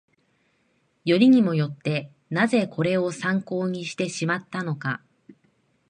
[1.05, 5.03] よりにもよって、なぜこれを参考にしてしまったのか